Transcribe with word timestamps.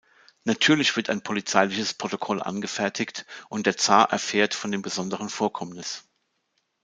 Natürlich 0.45 0.95
wird 0.95 1.11
ein 1.11 1.21
polizeiliches 1.21 1.93
Protokoll 1.93 2.41
angefertigt, 2.41 3.27
und 3.49 3.67
der 3.67 3.77
Zar 3.77 4.11
erfährt 4.11 4.55
von 4.55 4.71
dem 4.71 4.81
besonderen 4.81 5.29
Vorkommnis. 5.29 6.05